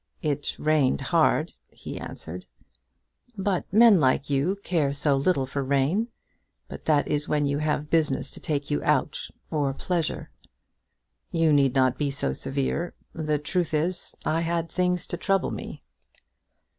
"It 0.23 0.57
rained 0.57 0.99
hard," 0.99 1.53
he 1.69 1.99
answered. 1.99 2.47
"But 3.37 3.71
men 3.71 3.99
like 3.99 4.31
you 4.31 4.57
care 4.63 4.93
so 4.93 5.15
little 5.15 5.45
for 5.45 5.63
rain; 5.63 6.07
but 6.67 6.85
that 6.85 7.07
is 7.07 7.29
when 7.29 7.45
you 7.45 7.59
have 7.59 7.91
business 7.91 8.31
to 8.31 8.39
take 8.39 8.71
you 8.71 8.81
out, 8.83 9.29
or 9.51 9.71
pleasure." 9.75 10.31
"You 11.29 11.53
need 11.53 11.75
not 11.75 11.99
be 11.99 12.09
so 12.09 12.33
severe. 12.33 12.95
The 13.13 13.37
truth 13.37 13.75
is 13.75 14.15
I 14.25 14.41
had 14.41 14.71
things 14.71 15.05
to 15.05 15.17
trouble 15.17 15.51
me." 15.51 15.83